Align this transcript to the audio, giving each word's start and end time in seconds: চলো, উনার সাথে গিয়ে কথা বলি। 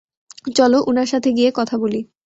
চলো, 0.55 0.77
উনার 0.87 1.07
সাথে 1.07 1.29
গিয়ে 1.33 1.49
কথা 1.55 1.75
বলি। 1.77 1.99